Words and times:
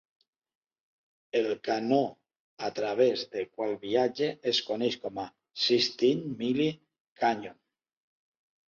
El 1.41 1.49
canó 1.67 1.99
a 2.69 2.71
través 2.81 3.27
del 3.37 3.47
qual 3.59 3.77
viatja 3.85 4.33
es 4.55 4.65
coneix 4.73 5.01
com 5.07 5.23
a 5.27 5.29
Sixteen 5.69 6.29
Mile 6.45 6.71
Canyon. 7.25 7.65